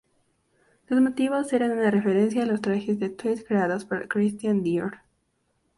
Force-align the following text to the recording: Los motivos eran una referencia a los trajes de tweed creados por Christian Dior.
Los 0.87 0.99
motivos 0.99 1.53
eran 1.53 1.73
una 1.73 1.91
referencia 1.91 2.41
a 2.41 2.47
los 2.47 2.59
trajes 2.59 2.99
de 2.99 3.09
tweed 3.11 3.43
creados 3.45 3.85
por 3.85 4.07
Christian 4.07 4.63
Dior. 4.63 5.01